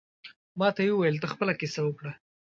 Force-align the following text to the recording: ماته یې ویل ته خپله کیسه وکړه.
ماته 0.59 0.81
یې 0.87 0.93
ویل 0.95 1.17
ته 1.21 1.27
خپله 1.33 1.53
کیسه 1.59 1.79
وکړه. 1.83 2.11